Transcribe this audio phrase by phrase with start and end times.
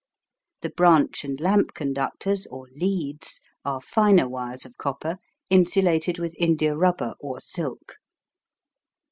[0.61, 5.17] The branch and lamp conductors or "leads" are finer wires of copper,
[5.51, 7.97] insulated with india rubber or silk.